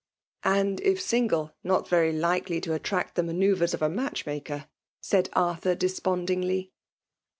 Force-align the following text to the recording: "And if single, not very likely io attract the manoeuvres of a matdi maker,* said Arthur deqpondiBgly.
"And 0.61 0.81
if 0.81 0.99
single, 0.99 1.51
not 1.63 1.87
very 1.87 2.11
likely 2.11 2.59
io 2.65 2.73
attract 2.73 3.13
the 3.13 3.21
manoeuvres 3.21 3.75
of 3.75 3.83
a 3.83 3.87
matdi 3.87 4.25
maker,* 4.25 4.67
said 4.99 5.29
Arthur 5.33 5.75
deqpondiBgly. 5.75 6.71